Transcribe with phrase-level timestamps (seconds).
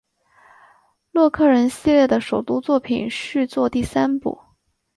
[1.11, 4.35] 洛克人系列的首部作品续作第三部。